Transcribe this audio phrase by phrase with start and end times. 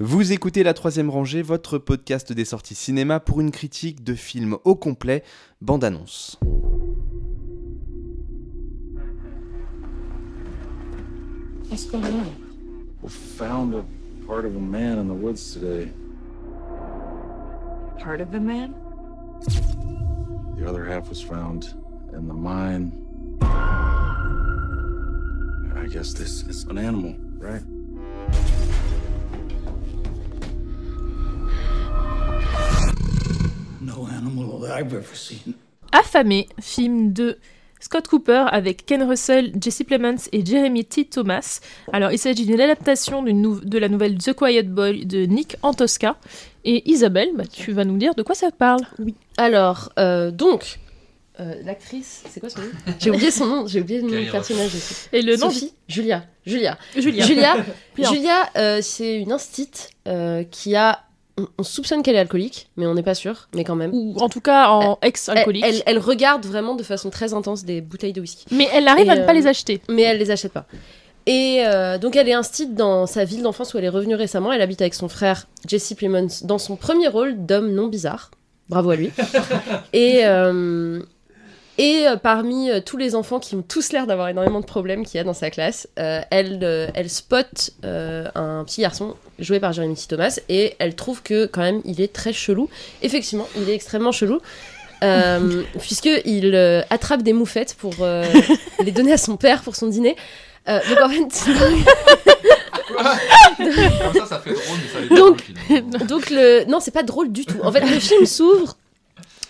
[0.00, 4.56] Vous écoutez La Troisième Rangée, votre podcast des sorties cinéma pour une critique de film
[4.62, 5.24] au complet,
[5.60, 6.38] bande-annonce.
[11.68, 12.30] What's going on?
[13.02, 13.82] We found a
[14.24, 15.90] part of a man in the woods today.
[17.98, 18.74] Part of the man?
[20.58, 21.74] The other half was found
[22.12, 22.92] in the mine.
[25.74, 27.64] I guess this is an animal, right?
[34.78, 35.54] I've ever seen.
[35.92, 37.38] Affamé, film de
[37.80, 41.04] Scott Cooper avec Ken Russell, Jesse Plemons et Jeremy T.
[41.06, 41.60] Thomas.
[41.92, 46.16] Alors, il s'agit d'une adaptation de la nouvelle The Quiet Boy de Nick Antosca.
[46.64, 48.82] Et Isabelle, bah, tu vas nous dire de quoi ça parle.
[48.98, 49.14] Oui.
[49.36, 50.78] Alors, euh, donc,
[51.40, 52.68] euh, l'actrice, c'est quoi son nom?
[52.98, 55.08] J'ai oublié son nom, j'ai oublié le nom du personnage aussi.
[55.12, 56.24] Et le nom Sophie Julia.
[56.44, 56.76] Julia.
[56.96, 57.24] Julia.
[57.24, 57.56] Julia.
[57.96, 61.04] Julia euh, c'est une instite euh, qui a.
[61.38, 63.90] On, on soupçonne qu'elle est alcoolique, mais on n'est pas sûr, mais quand même.
[63.94, 65.64] Ou en tout cas en ex-alcoolique.
[65.64, 68.44] elle- elle regarde vraiment de façon très intense des bouteilles de whisky.
[68.50, 69.80] Mais elle arrive Et, à ne pas euh, les acheter.
[69.88, 70.66] mais elle les achète pas.
[71.26, 74.52] Et euh, donc elle est instite dans sa ville d'enfance où elle est revenue récemment.
[74.52, 78.30] Elle habite avec son frère Jesse Plemons dans son premier rôle d'homme non bizarre.
[78.68, 79.10] Bravo à lui.
[79.92, 81.00] et euh,
[81.78, 85.06] et euh, parmi euh, tous les enfants qui ont tous l'air d'avoir énormément de problèmes
[85.06, 89.14] qu'il y a dans sa classe, euh, elle, euh, elle spot euh, un petit garçon
[89.38, 90.02] joué par Jeremy T.
[90.08, 92.68] Thomas et elle trouve que quand même il est très chelou.
[93.02, 94.40] Effectivement, il est extrêmement chelou.
[95.04, 98.24] Euh, puisqu'il euh, attrape des moufettes pour euh,
[98.84, 100.16] les donner à son père pour son dîner.
[100.68, 101.54] Euh, donc en fait,
[102.88, 103.04] Comme
[104.14, 107.30] ça, ça fait drôle, mais ça l'est pas Donc- donc le non, c'est pas drôle
[107.30, 107.58] du tout.
[107.62, 108.76] En fait, le film s'ouvre.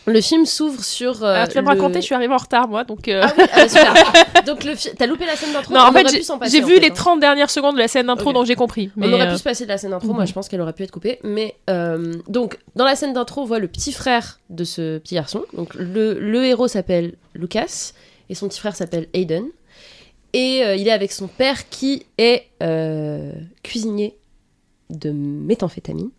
[0.09, 1.23] Le film s'ouvre sur.
[1.23, 2.85] euh, Alors, tu vas me le- raconter, je suis arrivée en retard moi.
[2.85, 3.95] Donc, euh, Ah oui, ah, super.
[4.47, 5.75] Donc le fi- t'as loupé la scène d'intro.
[5.75, 6.95] non, on en fait, j'ai- vu fait, les hein.
[6.95, 8.91] 30 dernières secondes de la scène d'intro, donc j'ai compris.
[8.97, 10.27] Mais on aurait euh, pu se passer de la scène d'intro, moi mhm.
[10.29, 11.19] je pense qu'elle aurait pu être coupée.
[11.23, 15.15] Mais euh, donc, dans la scène d'intro, on voit le petit frère de ce petit
[15.15, 15.45] garçon.
[15.55, 17.93] Donc, le, le héros s'appelle Lucas
[18.31, 19.45] et son petit frère s'appelle Aiden.
[20.35, 22.47] Et il est avec son père qui est
[23.63, 24.17] cuisinier
[24.91, 26.11] de méthamphétamine.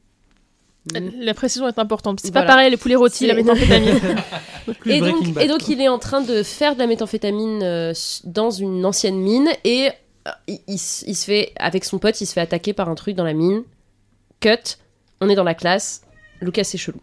[0.93, 2.19] La précision est importante.
[2.21, 2.47] C'est Voilà.
[2.47, 3.99] pas pareil les poulets rôtis, la méthamphétamine.
[4.85, 5.73] Et donc, Bad, et donc quoi.
[5.73, 9.89] il est en train de faire de la méthamphétamine euh, dans une ancienne mine et
[10.27, 12.87] euh, il, il s- il se fait, avec son pote, il se fait attaquer par
[12.89, 13.63] un truc dans la mine.
[14.41, 14.77] Cut,
[15.21, 16.01] on est dans la classe,
[16.41, 16.99] Lucas c'est chelou.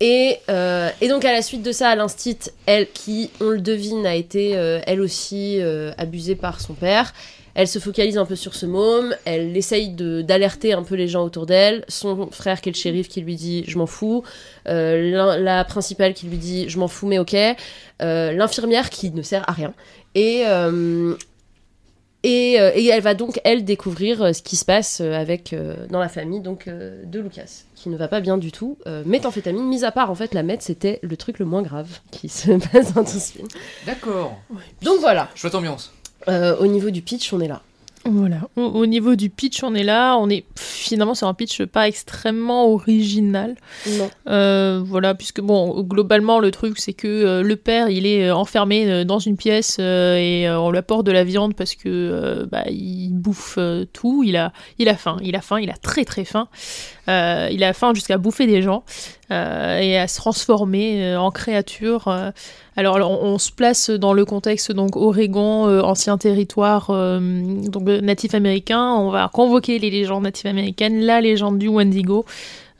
[0.00, 3.60] Et, euh, et donc à la suite de ça, à l'instit, elle qui, on le
[3.60, 7.14] devine, a été euh, elle aussi euh, abusée par son père.
[7.54, 11.06] Elle se focalise un peu sur ce môme, elle essaye de- d'alerter un peu les
[11.08, 11.84] gens autour d'elle.
[11.88, 14.24] Son frère qui est le shérif qui lui dit je m'en fous.
[14.68, 17.36] Euh, la principale qui lui dit je m'en fous mais ok.
[18.02, 19.72] Euh, L'infirmière qui ne sert à rien.
[20.16, 21.14] Et, euh,
[22.22, 26.08] et, et elle va donc, elle, découvrir ce qui se passe avec, euh, dans la
[26.08, 28.78] famille donc, euh, de Lucas, qui ne va pas bien du tout.
[28.86, 31.88] Euh, méthamphétamine, mis à part en fait la meth, c'était le truc le moins grave
[32.10, 33.46] qui se passe dans tout ce film.
[33.86, 34.38] D'accord.
[34.82, 35.92] Donc voilà, Chouette ambiance.
[36.28, 37.62] Euh, au niveau du pitch, on est là.
[38.06, 38.36] Voilà.
[38.56, 40.16] Au, au niveau du pitch, on est là.
[40.18, 43.56] On est finalement sur un pitch pas extrêmement original.
[43.88, 44.10] Non.
[44.28, 49.06] Euh, voilà, puisque bon, globalement, le truc, c'est que euh, le père, il est enfermé
[49.06, 53.12] dans une pièce euh, et on lui apporte de la viande parce que bah, il
[53.12, 53.58] bouffe
[53.94, 54.22] tout.
[54.22, 55.16] Il a, il a faim.
[55.22, 55.58] Il a faim.
[55.60, 56.48] Il a très très faim.
[57.08, 58.84] Il a faim jusqu'à bouffer des gens
[59.30, 62.32] et à se transformer en créature.
[62.76, 62.80] Euh.
[62.80, 67.20] alors, on, se place dans le contexte donc Oregon, euh, ancien territoire euh,
[67.68, 68.92] donc euh, natif américain.
[68.94, 72.24] On va convoquer les légendes natives américaines, la légende du Wendigo,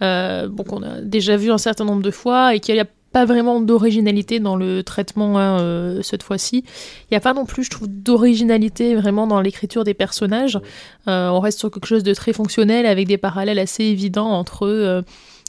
[0.03, 2.87] euh, bon, qu'on a déjà vu un certain nombre de fois et qu'il n'y a
[3.13, 6.65] pas vraiment d'originalité dans le traitement hein, euh, cette fois-ci.
[6.67, 10.59] Il n'y a pas non plus, je trouve, d'originalité vraiment dans l'écriture des personnages.
[11.07, 15.05] Euh, on reste sur quelque chose de très fonctionnel avec des parallèles assez évidents entre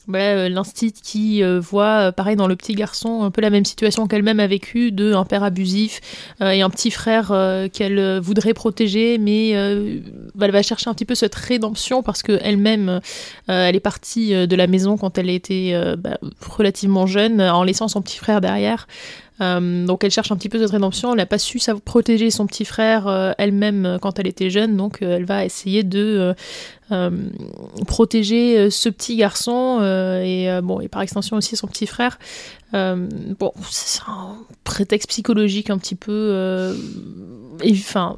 [0.07, 3.41] euh, bah, euh, l'instit qui euh, voit, euh, pareil dans le petit garçon, un peu
[3.41, 6.01] la même situation qu'elle-même a vécue, de un père abusif
[6.41, 7.27] et un petit frère
[7.71, 9.53] qu'elle voudrait protéger, mais
[10.35, 12.99] bah, elle va chercher un petit peu cette rédemption parce qu'elle-même,
[13.47, 18.01] elle est partie de la maison quand elle était bah, relativement jeune, en laissant son
[18.01, 18.87] petit frère derrière.
[19.39, 21.11] Donc elle cherche un petit peu cette rédemption.
[21.11, 25.25] Elle n'a pas su protéger son petit frère elle-même quand elle était jeune, donc elle
[25.25, 26.35] va essayer de
[27.87, 31.87] protéger euh, ce petit garçon euh, et euh, bon et par extension aussi son petit
[31.87, 32.19] frère.
[32.73, 33.07] Euh,
[33.39, 36.75] bon, c'est un prétexte psychologique un petit peu, euh,
[37.71, 38.17] enfin,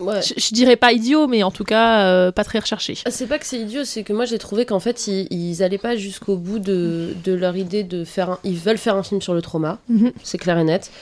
[0.00, 0.22] Ouais.
[0.22, 2.96] je, je dirais pas idiot, mais en tout cas euh, pas très recherché.
[3.04, 5.60] Ah, C'est pas que c'est idiot, c'est que moi j'ai trouvé qu'en fait ils, ils
[5.62, 8.38] allaient pas jusqu'au bout de, de leur idée de faire un.
[8.44, 10.12] Ils veulent faire un film sur le trauma, Mhm.
[10.22, 10.92] c'est clair et net.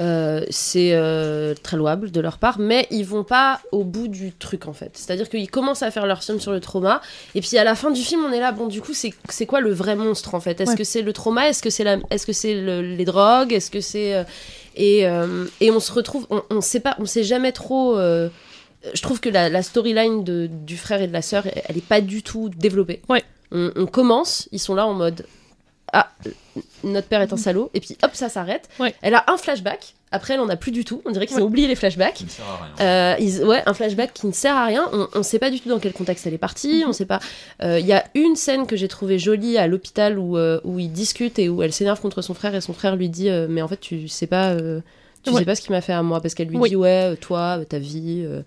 [0.00, 4.32] Euh, c'est euh, très louable de leur part, mais ils vont pas au bout du
[4.32, 4.92] truc en fait.
[4.94, 7.02] C'est-à-dire qu'ils commencent à faire leur film sur le trauma,
[7.34, 9.60] et puis à la fin du film, on est là, bon, du coup, c'est quoi
[9.60, 10.60] le vrai monstre en fait?
[10.60, 10.76] Est-ce Ouais.
[10.76, 11.48] que c'est le trauma?
[11.48, 13.52] Est-ce que c'est est -ce c'est le- les drogues?
[13.52, 14.14] Est-ce que c'est.
[14.14, 14.24] euh,
[14.76, 15.00] Et,
[15.60, 17.96] et on se retrouve, on, on sait pas, on sait jamais trop.
[17.98, 21.84] je trouve que la, la storyline du frère et de la sœur, elle, elle est
[21.94, 23.02] pas du tout développée.
[23.08, 23.22] Ouais.
[23.52, 25.26] On, on commence, ils sont là en mode
[25.92, 26.08] ah
[26.84, 28.68] notre père est un salaud et puis hop ça s'arrête.
[28.78, 28.94] Ouais.
[29.02, 29.94] Elle a un flashback.
[30.12, 31.02] Après elle en a plus du tout.
[31.04, 31.42] On dirait qu'ils Ouais.
[31.42, 32.14] ont oublié les flashbacks.
[32.14, 32.86] Qui ne sert à rien.
[32.86, 34.88] Euh, ils- ouais, un flashback qui ne sert à rien.
[35.14, 36.84] On ne sait pas du tout dans quel contexte elle est partie.
[36.86, 37.20] On sait pas.
[37.62, 40.78] Euh, Il y a une scène que j'ai trouvée jolie à l'hôpital où, euh, où
[40.80, 43.46] ils discutent et où elle s'énerve contre son frère et son frère lui dit euh,
[43.48, 44.50] mais en fait tu sais pas.
[44.50, 44.80] euh,
[45.22, 45.40] tu Ouais.
[45.40, 46.70] sais pas ce qu'il m'a fait à moi parce qu'elle lui Oui.
[46.70, 48.40] dit ouais euh, toi euh, ta vie euh,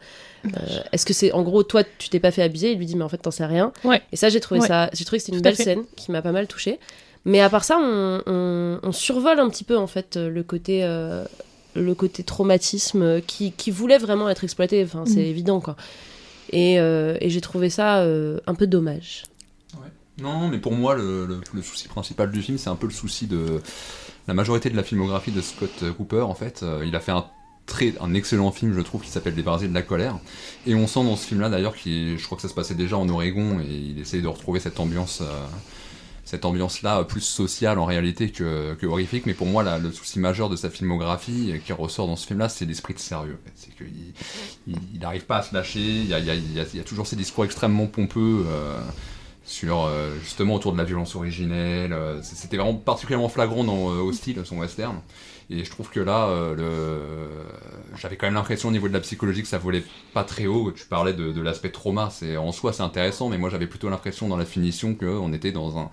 [0.47, 0.49] euh,
[0.91, 2.71] est-ce que c'est en gros toi tu t'es pas fait abuser?
[2.71, 4.01] Il lui dit mais en fait t'en sais rien Ouais.
[4.11, 4.67] et ça j'ai trouvé Ouais.
[4.67, 5.63] ça j'ai trouvé que c'était une belle fait.
[5.65, 6.79] scène qui m'a pas mal touchée
[7.25, 10.43] mais à part ça on, on- on survole un petit peu en fait euh, le
[10.43, 11.23] côté euh,
[11.75, 15.25] le côté traumatisme qui, qui voulait vraiment être exploité enfin c'est Mhm.
[15.25, 15.75] évident quoi
[16.51, 19.23] et, euh, et j'ai trouvé ça euh, un peu dommage
[20.19, 22.93] Non, mais pour moi, le, le- le souci principal du film, c'est un peu le
[22.93, 23.61] souci de
[24.27, 26.21] la majorité de la filmographie de Scott Cooper.
[26.21, 27.25] En fait, Euh, il a fait un
[27.65, 30.19] très un excellent film, je trouve, qui s'appelle Les Parasites de la colère.
[30.67, 32.95] Et on sent dans ce film-là, d'ailleurs, qu'il, je crois que ça se passait déjà
[32.97, 35.21] en Oregon, et il essayait de retrouver cette ambiance.
[35.21, 35.25] euh,
[36.25, 40.19] cette ambiance-là euh, plus sociale en réalité que, que horrifique, mais pour moi le souci
[40.19, 43.37] majeur de sa filmographie euh, qui ressort dans ce film-là, c'est l'esprit de sérieux.
[43.55, 43.87] C'est qu'il
[44.67, 48.45] il, il n'arrive pas à se lâcher, il y a, toujours ces discours extrêmement pompeux
[48.47, 48.79] euh,
[49.45, 49.89] sur
[50.21, 51.93] justement autour de la violence originelle.
[52.21, 55.01] C'était vraiment particulièrement flagrant dans Hostile, son western.
[55.53, 57.27] Et je trouve que là, euh,
[57.95, 59.83] j'avais quand même l'impression au niveau de la psychologie que ça volait
[60.13, 60.71] pas très haut.
[60.71, 64.27] Tu parlais de, l'aspect trauma, c'est en soi c'est intéressant, mais moi j'avais plutôt l'impression
[64.27, 65.89] dans la finition qu'on était dans un,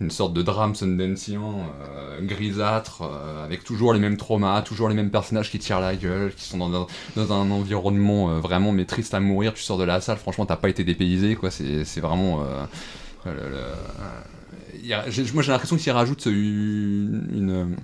[0.00, 1.42] une sorte de drame sundensien,
[1.82, 5.96] euh, grisâtre, euh, avec toujours les mêmes traumas, toujours les mêmes personnages qui tirent la
[5.96, 9.52] gueule, qui sont dans un, environnement euh, vraiment mais triste à mourir.
[9.52, 11.50] Tu sors de la salle, franchement t'as pas été dépaysé, quoi.
[11.50, 12.42] C'est vraiment.
[12.42, 12.64] euh,
[13.26, 13.74] euh,
[15.34, 17.76] moi j'ai l'impression qu'il rajoute une, une-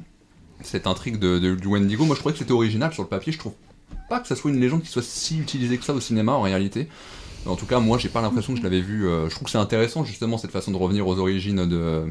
[0.63, 2.05] cette intrigue de, du Wendigo.
[2.05, 3.33] Moi je trouvais que c'était original sur le papier.
[3.33, 3.55] Je trouve
[4.09, 6.43] pas que ça soit une légende qui soit si utilisée que ça au cinéma en
[6.43, 6.89] réalité.
[7.47, 9.07] En tout cas, moi, j'ai pas l'impression que je l'avais vu.
[9.07, 12.07] euh, je trouve que c'est intéressant justement cette façon de revenir aux origines de euh,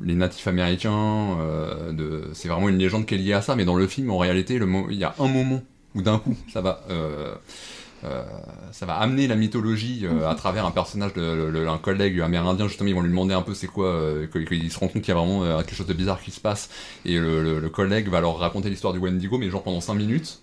[0.00, 1.38] les natifs américains.
[1.40, 4.18] euh, c'est vraiment une légende qui est liée à ça, mais dans le film, en
[4.18, 4.60] réalité,
[4.90, 5.62] il y a un moment
[5.94, 6.84] où d'un coup, ça va.
[8.04, 8.22] Euh,
[8.72, 12.20] ça va amener la mythologie euh, à travers un personnage de le- le- un collègue
[12.20, 15.02] amérindien justement ils vont lui demander un peu c'est quoi euh, qu'il se rend compte
[15.02, 16.70] qu'il y a vraiment euh, quelque chose de bizarre qui se passe.
[17.04, 19.94] Et le, le- le collègue va leur raconter l'histoire du Wendigo mais genre pendant 5
[19.94, 20.40] minutes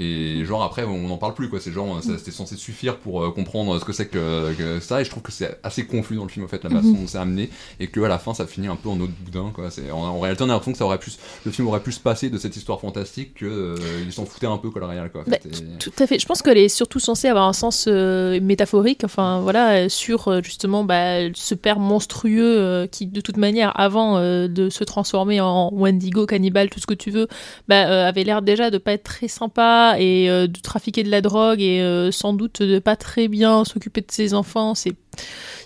[0.00, 1.60] et genre après on n'en parle plus quoi.
[1.60, 5.00] C'est genre c'était censé suffire pour euh, comprendre ce que c'est que, que ça.
[5.00, 7.06] Et je trouve que c'est assez confus dans le film en fait la façon dont
[7.06, 7.50] c'est amené.
[7.78, 9.70] Et que à la fin ça finit un peu en autre boudin quoi.
[9.70, 11.10] C'est en, en réalité on a l'impression que ça aurait pu
[11.44, 14.46] le film aurait pu se passer de cette histoire fantastique que euh, ils s'en foutaient
[14.46, 15.22] un peu quoi le réel quoi.
[15.26, 16.18] En Bah, et- Tout à fait.
[16.18, 20.84] Je pense qu'elle est surtout censée avoir un sens euh, métaphorique, enfin voilà, sur justement
[20.84, 26.70] bah, ce père monstrueux qui, de toute manière, avant de se transformer en Wendigo, cannibale,
[26.70, 27.28] tout ce que tu veux,
[27.68, 31.20] bah, avait l'air déjà de pas être très sympa et euh, de trafiquer de la
[31.20, 34.74] drogue et euh, sans doute de pas très bien s'occuper de ses enfants.
[34.74, 34.94] C'est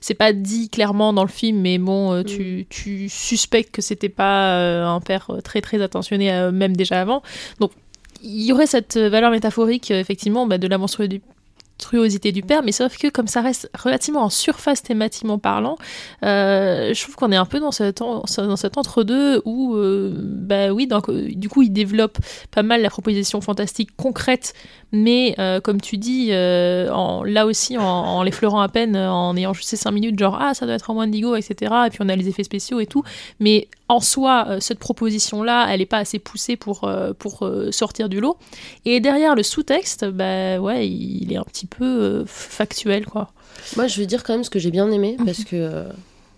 [0.01, 4.09] c'est pas dit clairement dans le film, mais bon, euh, tu, tu suspectes que c'était
[4.09, 7.23] pas un père très très attentionné, même déjà avant.
[7.61, 7.73] Donc
[8.23, 11.21] il y aurait cette valeur métaphorique, effectivement, bah, de la monstruosité
[12.33, 15.77] du père, mais sauf que comme ça reste relativement en surface thématiquement parlant,
[16.23, 20.13] euh, je trouve qu'on est un peu dans cet, en- dans cet entre-deux où, euh,
[20.17, 22.19] bah oui, donc, du coup, il développe
[22.51, 24.55] pas mal la proposition fantastique concrète,
[24.93, 29.37] mais euh, comme tu dis, euh, en, là aussi, en, en l'effleurant à peine, en
[29.37, 31.99] ayant juste ces 5 minutes, genre, ah, ça doit être un Wendigo, etc., et puis
[32.01, 33.03] on a les effets spéciaux et tout,
[33.41, 38.39] mais en soi, cette proposition-là, elle n'est pas assez poussée pour, pour sortir du lot.
[38.87, 43.31] Et derrière le sous-texte, bah ouais, il est un petit peu euh, factuel, quoi.
[43.77, 45.85] Moi, je vais dire quand même ce que j'ai bien aimé parce que euh,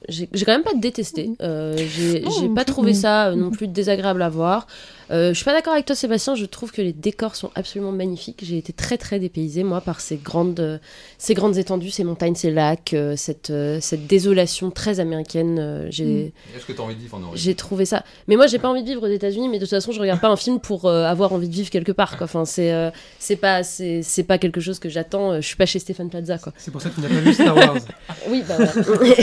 [0.08, 1.30] j'ai quand même pas détesté.
[1.42, 4.66] Euh, j'ai j'ai pas trouvé ça euh, non plus désagréable à voir.
[5.10, 6.34] Euh, je suis pas d'accord avec toi, Sébastien.
[6.34, 8.40] Je trouve que les décors sont absolument magnifiques.
[8.42, 10.78] J'ai été très très dépaysée moi par ces grandes, euh,
[11.18, 15.58] ces grandes étendues, ces montagnes, ces lacs, euh, cette euh, cette désolation très américaine.
[15.60, 18.04] euh, j'ai Est-ce que t'as envie de vivre en Oregon j'ai trouvé ça.
[18.28, 20.20] Mais moi, j'ai pas envie de vivre aux États-Unis, mais de toute façon, je regarde
[20.20, 22.16] pas un film pour euh, avoir envie de vivre quelque part.
[22.16, 22.24] Quoi.
[22.24, 25.36] Enfin, c'est euh, c'est pas c'est c'est pas quelque chose que j'attends.
[25.36, 26.52] Je suis pas chez Stéphane Plaza, quoi.
[26.58, 27.76] C'est pour ça que tu n'as pas vu Star Wars.
[28.28, 28.72] Oui, bah voilà.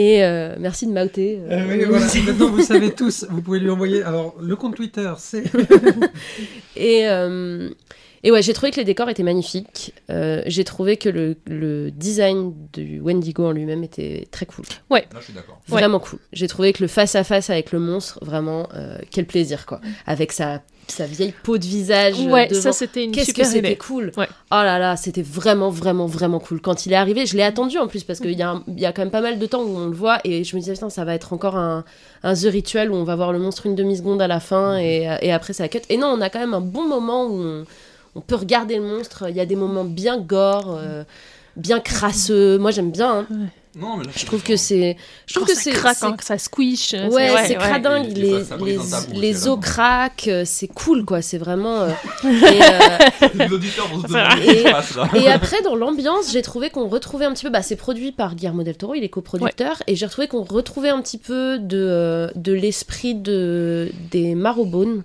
[0.00, 1.40] Et euh, merci de m'outer.
[1.40, 2.06] euh, Euh, oui, voilà.
[2.06, 3.26] Maintenant, vous savez tous.
[3.30, 4.02] Vous pouvez lui envoyer.
[4.04, 5.42] Alors, le compte Twitter, c'est.
[6.76, 7.68] Et, euh,
[8.22, 9.92] Et ouais, j'ai trouvé que les décors étaient magnifiques.
[10.10, 14.64] Euh, j'ai trouvé que le, le design du Wendigo en lui-même était très cool.
[14.90, 15.60] Là, je suis d'accord.
[15.68, 15.78] Ouais.
[15.80, 16.18] Vraiment cool.
[16.32, 19.80] J'ai trouvé que le face-à-face avec le monstre, vraiment, euh, quel plaisir, quoi.
[20.06, 22.14] Avec sa, sa vieille peau de visage.
[22.18, 22.60] euh, Ouais, devant.
[22.60, 24.26] ça c'était une Qu'est-ce que c'était cool Ouais.
[24.50, 26.60] Oh là là, c'était vraiment, vraiment, vraiment cool.
[26.60, 28.86] Quand il est arrivé, je l'ai attendu en plus, parce qu'il y, a un- y
[28.86, 30.72] a quand même pas mal de temps où on le voit, et je me disais,
[30.74, 31.84] putain, ça va être encore un,
[32.22, 35.08] un The Ritual où on va voir le monstre une demi-seconde à la fin, et,
[35.22, 35.78] et après ça cut.
[35.88, 37.64] Et non, on a quand même un bon moment où on,
[38.14, 39.26] on peut regarder le monstre.
[39.28, 41.04] Il y a des moments bien gore, euh,
[41.56, 42.58] bien crasseux.
[42.58, 43.26] Moi, j'aime bien.
[43.30, 43.46] hein.
[43.80, 44.96] Non, mais là, Je trouve que c'est...
[45.26, 45.70] Je trouve Quand que ça c'est...
[45.70, 46.94] craque, c'est- hein, que ça squish.
[46.94, 47.62] euh, Ouais, c'est ouais.
[47.62, 48.78] cradingue, les, les,
[49.20, 51.82] les os craquent, euh, c'est cool quoi, c'est vraiment.
[51.82, 51.90] euh,
[52.24, 52.26] et,
[52.62, 54.32] euh, les auditeurs vont se Ça demander va.
[54.42, 55.08] ce qui se passe là.
[55.20, 57.50] et après, dans l'ambiance, j'ai trouvé qu'on retrouvait un petit peu.
[57.50, 60.88] Bah, c'est produit par Guillermo del Toro, il est coproducteur, et j'ai retrouvé qu'on retrouvait
[60.90, 65.04] un petit peu de, euh, de l'esprit de, des Marrowbone.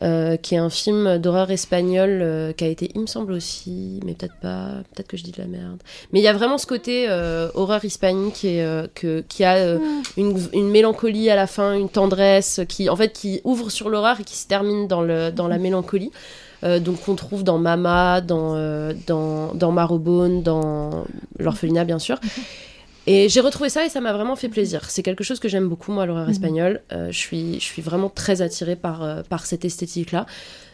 [0.00, 4.00] Euh, qui est un film d'horreur espagnol euh, qui a été, il me semble aussi,
[4.06, 5.82] mais peut-être pas, peut-être que je dis de la merde.
[6.12, 9.78] Mais il y a vraiment ce côté euh, horreur hispanique et que, qui a euh,
[10.16, 14.18] une, une mélancolie à la fin, une tendresse qui, en fait, qui ouvre sur l'horreur
[14.20, 16.10] et qui se termine dans, le, dans la mélancolie.
[16.64, 18.54] Euh, donc qu'on trouve dans Mama, dans,
[19.06, 21.04] dans, dans Marrowbone, dans
[21.38, 22.18] l'orphelinat bien sûr.
[23.06, 24.88] Et j'ai retrouvé ça et ça m'a vraiment fait plaisir.
[24.88, 26.80] C'est quelque chose que j'aime beaucoup, moi, l'horreur espagnole.
[26.92, 30.26] Euh, je, suis, je suis vraiment très attirée par, euh, par cette esthétique-là.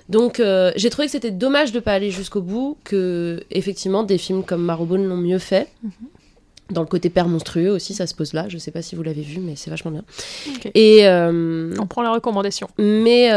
[0.09, 4.19] Donc euh, j'ai trouvé que c'était dommage de pas aller jusqu'au bout, que effectivement des
[4.19, 5.69] films comme Marrowbone l'ont mieux fait.
[6.71, 8.47] Dans le côté père monstrueux aussi, ça se pose là.
[8.49, 10.05] Je sais pas si vous l'avez vu, mais c'est vachement bien.
[10.75, 12.69] Et On prend la recommandation.
[12.79, 13.31] mais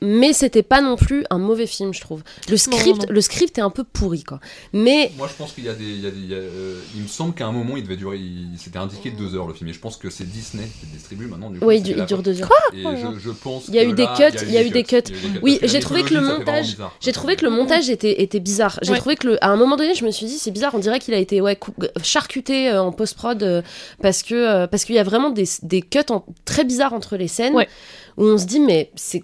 [0.00, 2.22] mais c'était pas non plus un mauvais film, je trouve.
[2.48, 3.06] Le script, non.
[3.08, 4.40] le script est un peu pourri, quoi.
[4.72, 5.84] Mais Moi, je pense qu'il y a des.
[5.84, 7.82] Il, y a des- il y a, euh, il me semble qu'à un moment, il
[7.82, 8.18] devait durer.
[8.18, 9.70] il- C'était indiqué deux heures le film.
[9.70, 11.50] Et je pense que c'est Disney qui le distribue maintenant.
[11.50, 12.50] Du coup, oui, il, dure deux heures.
[12.74, 14.70] Et Oh je, je pense Il y a eu des cuts, il y a eu
[14.70, 14.96] des cuts.
[15.42, 16.76] Oui, j'ai trouvé que le montage-.
[17.00, 18.78] J'ai trouvé que le montage était, était bizarre.
[18.82, 18.98] J'ai Ouais.
[18.98, 20.74] trouvé que le, à un moment donné, je me suis dit c'est bizarre.
[20.74, 21.58] On dirait qu'il a été ouais
[22.02, 23.64] charcuté euh, en post prod
[24.02, 27.16] parce que euh, parce qu'il y a vraiment des, des cuts en- très bizarres entre
[27.16, 27.68] les scènes Ouais.
[28.16, 29.22] où on se dit mais c'est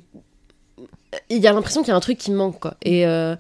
[1.30, 2.74] il y a l'impression qu'il y a un truc qui manque quoi.
[2.82, 3.36] Et euh,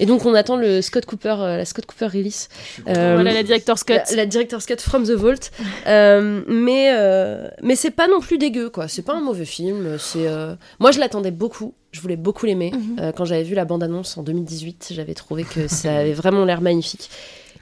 [0.00, 2.48] et donc on attend le Scott Cooper, euh, la Scott Cooper release.
[2.86, 3.94] Euh, voilà la director's cut.
[3.94, 5.50] La, la director's cut from the vault.
[5.88, 8.86] Euh, mais euh, mais c'est pas non plus dégueu, quoi.
[8.86, 9.96] C'est pas un mauvais film.
[9.98, 11.74] C'est euh, Moi, je l'attendais beaucoup.
[11.90, 12.70] Je voulais beaucoup l'aimer.
[12.72, 12.96] Mhm.
[13.00, 16.60] Euh, quand j'avais vu la bande-annonce en 2018, j'avais trouvé que ça avait vraiment l'air
[16.60, 17.10] magnifique.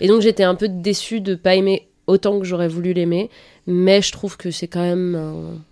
[0.00, 3.30] Et donc, j'étais un peu déçue de pas aimer autant que j'aurais voulu l'aimer.
[3.66, 5.14] Mais je trouve que c'est quand même.
[5.14, 5.62] un-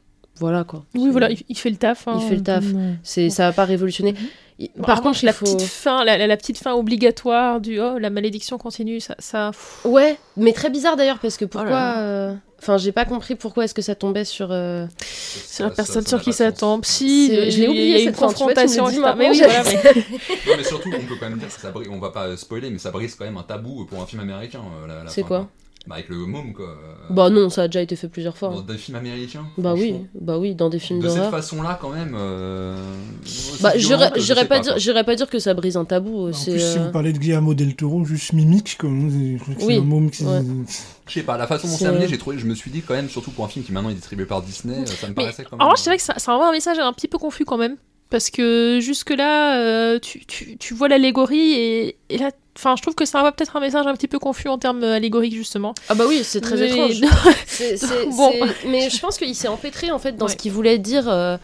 [0.40, 0.84] Voilà, quoi.
[0.94, 2.08] Oui, voilà, il, fait le taf.
[2.08, 2.18] hein.
[2.20, 2.64] Il fait le taf.
[2.64, 2.94] Ouais.
[3.02, 4.14] c'est- Ça va pas révolutionner.
[4.58, 7.80] Il- Bon, Par contre, la faut- petite fin, la, la- la petite fin obligatoire du
[7.80, 9.50] oh la malédiction continue, ça,
[9.84, 11.68] Ouais, mais très bizarre d'ailleurs, parce que pourquoi.
[11.70, 14.48] Oh là euh, Enfin, j'ai pas compris pourquoi est-ce que ça tombait sur.
[14.52, 16.84] euh, c'est la personne ça sur qui ça tombe.
[16.84, 18.86] Si, je l'ai il y a- oublié, il y a une cette confrontation.
[18.86, 19.94] Mais oui, voilà, mais-
[20.46, 21.88] Non, mais surtout, on peut quand même dire que ça brise.
[21.90, 24.62] On va pas spoiler, mais ça brise quand même un tabou pour un film américain.
[24.82, 25.48] euh, la- la C'est fin, quoi
[25.86, 26.78] Bah, avec le môme, quoi.
[27.10, 28.48] Bah non, ça a déjà été fait plusieurs fois.
[28.48, 28.64] Dans hein.
[28.66, 32.14] des films américains Bah oui, bah oui, dans des films De cette façon-là, quand même.
[32.18, 32.74] euh,
[33.60, 36.28] Bah, j'irais pas dire, j'irais pas dire que ça brise un tabou.
[36.28, 39.08] En C'est plus, si euh, vous parlez de Guillermo del Toro, juste mimique, hein,
[39.58, 40.24] c'est Oui, un môme qui...
[40.24, 40.40] ouais.
[41.06, 42.94] Je sais pas, la façon dont C'est- amené, j'ai trouvé, je me suis dit quand
[42.94, 45.14] même, surtout pour un film qui maintenant est distribué par Disney, euh, ça me Mais
[45.24, 45.66] paraissait quand en même.
[45.66, 47.76] revanche, c'est vrai que ça, ça envoie un message un petit peu confus quand même.
[48.14, 52.94] Parce que jusque-là, euh, tu, tu, tu vois l'allégorie et, et là, enfin, je trouve
[52.94, 55.74] que ça envoie peut-être un message un petit peu confus en termes allégoriques, justement.
[55.88, 57.00] Ah bah oui, c'est très Mais- étrange.
[58.16, 58.32] Bon.
[58.68, 61.36] Mais je pense qu'il s'est empêtré en fait dans ce qu'il voulait dire euh,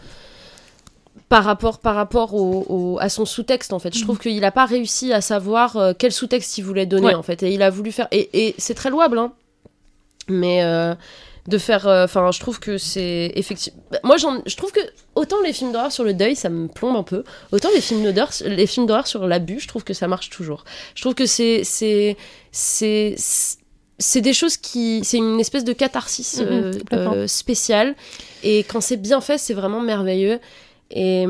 [1.27, 3.93] par rapport, par rapport au, au- à son sous-texte en fait.
[3.93, 7.15] Je trouve qu'il n'a pas réussi à savoir euh, quel sous-texte il voulait donner Ouais.
[7.15, 7.43] en fait.
[7.43, 8.07] Et il a voulu faire.
[8.11, 9.33] Et, et c'est très louable, hein.
[10.29, 10.95] Mais euh,
[11.47, 11.87] de faire.
[11.87, 13.81] Enfin, je trouve que c'est effectivement.
[14.03, 14.79] Moi, j'en- je trouve que
[15.15, 17.23] autant les films d'horreur sur le deuil, ça me plombe un peu.
[17.51, 20.63] Autant les films d'horreur, les films d'horreur sur l'abus, je trouve que ça marche toujours.
[20.95, 22.15] Je trouve que c'est c'est
[22.51, 23.15] c'est
[23.97, 27.95] c'est des choses qui c'est une espèce de catharsis Mhm, euh, euh, spéciale
[28.43, 30.39] et quand c'est bien fait c'est vraiment merveilleux
[30.89, 31.25] et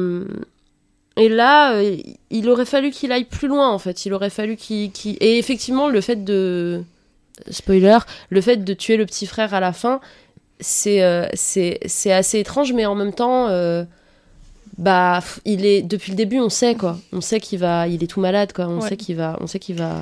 [1.17, 1.97] et là euh,
[2.29, 5.37] il aurait fallu qu'il aille plus loin en fait il aurait fallu qu'il qu'il- et
[5.37, 6.81] effectivement le fait de
[7.49, 7.97] spoiler
[8.29, 9.99] le fait de tuer le petit frère à la fin
[10.59, 13.83] c'est euh, c'est assez étrange mais en même temps euh,
[14.77, 18.07] bah il est depuis le début on sait quoi on sait qu'il va il est
[18.07, 18.89] tout malade quoi on Ouais.
[18.89, 19.95] sait qu'il va on sait qu'il va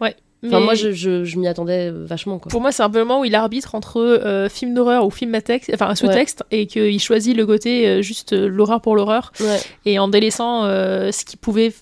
[0.00, 0.16] Ouais.
[0.44, 2.98] enfin Mais moi je, je, je m'y attendais vachement quoi Pour moi, c'est un peu
[2.98, 6.42] le moment où il arbitre entre euh, film d'horreur ou film à texte, enfin sous-texte,
[6.50, 10.64] et qu'il choisit le côté euh, juste euh, l'horreur pour l'horreur, ouais et en délaissant
[10.64, 11.72] ce qu'il pouvait,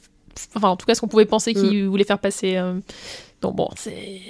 [0.55, 2.61] enfin en tout cas ce qu'on pouvait penser qu'il voulait faire passer.
[3.41, 4.21] Donc bon, c'est.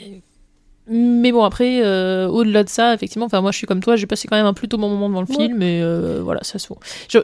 [0.95, 4.07] Mais bon, après, euh, au-delà de ça, effectivement, enfin, moi je suis comme toi, j'ai
[4.07, 5.47] passé quand même un plutôt bon moment devant le Ouais.
[5.47, 6.69] film, et euh, voilà, ça se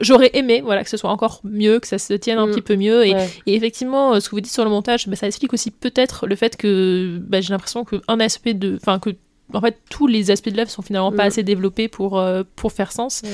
[0.01, 2.51] J'aurais aimé voilà, que ce soit encore mieux, que ça se tienne un Mm.
[2.51, 3.29] petit peu mieux, et, Ouais.
[3.45, 6.25] et effectivement, euh, ce que vous dites sur le montage, bah, ça explique aussi peut-être
[6.25, 8.77] le fait que bah, j'ai l'impression qu'un aspect de.
[8.81, 9.11] Enfin, que.
[9.53, 11.27] En fait, tous les aspects de l'œuvre sont finalement pas Mm.
[11.27, 13.21] assez développés pour, euh, pour faire sens.
[13.23, 13.29] Ouais.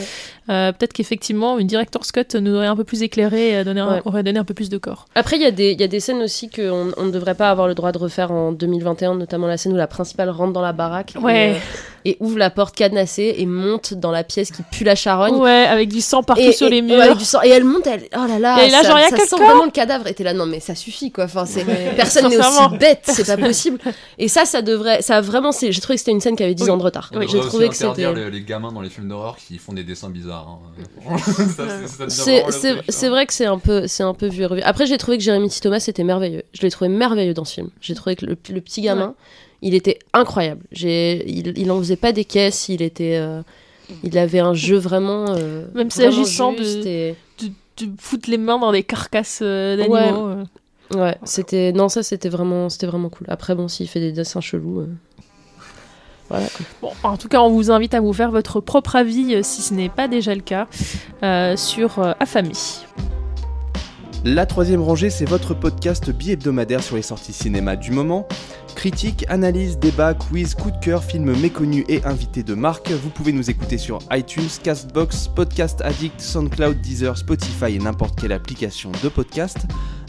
[0.50, 3.96] Euh, Peut-être qu'effectivement, une director's cut nous aurait un peu plus éclairé et donné un-
[3.96, 4.02] Ouais.
[4.06, 5.06] aurait donné un peu plus de corps.
[5.16, 7.36] Après, il y, a des- il y a des scènes aussi qu'on on ne devrait
[7.36, 10.54] pas avoir le droit de refaire en 2021, notamment la scène où la principale rentre
[10.54, 11.54] dans la baraque et, euh,
[12.06, 15.36] et ouvre la porte cadenassée et monte dans la pièce qui pue la charogne.
[15.36, 17.02] Ouais, avec du sang partout et, sur et- les ouais, murs.
[17.02, 17.40] avec du sang.
[17.44, 18.04] Et elle monte, elle...
[18.16, 20.08] oh là là, Et là, ça, genre, y a ça sent vraiment le cadavre.
[20.08, 21.26] Et t'es là, non mais ça suffit quoi.
[21.26, 21.46] Enfin,
[21.96, 23.80] personne n'est aussi bête, c'est pas possible.
[24.20, 26.44] Et ça, ça devrait, ça a vraiment, c'est, j'ai trouvé que c'était une scène qui
[26.44, 26.70] avait 10 Oui.
[26.70, 27.10] ans de retard.
[27.16, 28.14] On J'ai trouvé que c'était.
[28.14, 30.60] les, les gamins dans les films d'horreur qui font des dessins bizarres.
[31.08, 31.18] hein.
[32.10, 34.62] C'est- vrai que c'est un peu, c'est un peu vu et revu.
[34.62, 35.60] Après, j'ai trouvé que Jérémy T.
[35.62, 36.44] Thomas était merveilleux.
[36.54, 37.70] Je l'ai trouvé merveilleux dans ce film.
[37.82, 39.16] J'ai trouvé que le, le petit gamin,
[39.64, 40.62] il était incroyable.
[40.72, 42.70] J'ai, il, il en faisait pas des caisses.
[42.70, 43.42] Il était, euh,
[44.04, 45.26] il avait un jeu vraiment.
[45.30, 47.48] euh, Même s'agissant de- et- de,
[47.86, 50.28] de foutre les mains dans des carcasses euh, d'animaux.
[50.28, 50.44] euh.
[50.96, 53.26] Ouais, c'était, non, ça c'était vraiment, c'était vraiment cool.
[53.28, 54.82] Après, bon, s'il fait des dessins chelous.
[54.82, 54.88] euh,
[56.30, 56.48] Voilà.
[56.82, 59.62] Bon, en tout cas, on vous invite à vous faire votre propre avis, euh, si
[59.62, 60.68] ce n'est pas déjà le cas,
[61.24, 62.54] euh, sur euh, Affamé.
[64.28, 68.28] La troisième rangée, c'est votre podcast bi-hebdomadaire sur les sorties cinéma du moment.
[68.76, 72.90] Critique, analyse, débat, quiz, coup de cœur, films méconnus et invités de marque.
[72.90, 78.32] Vous pouvez nous écouter sur iTunes, Castbox, Podcast Addict, SoundCloud, Deezer, Spotify et n'importe quelle
[78.32, 79.60] application de podcast.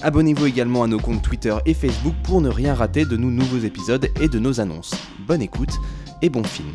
[0.02, 3.64] Abonnez-vous également à nos comptes Twitter et Facebook pour ne rien rater de nos nouveaux
[3.64, 4.94] épisodes et de nos annonces.
[5.26, 5.75] Bonne écoute
[6.23, 6.73] et bon film.